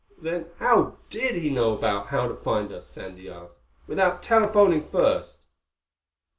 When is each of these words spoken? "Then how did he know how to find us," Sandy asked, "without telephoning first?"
"Then 0.19 0.47
how 0.57 0.97
did 1.11 1.35
he 1.35 1.51
know 1.51 1.77
how 1.77 2.27
to 2.27 2.35
find 2.37 2.71
us," 2.71 2.87
Sandy 2.87 3.29
asked, 3.29 3.59
"without 3.85 4.23
telephoning 4.23 4.89
first?" 4.89 5.45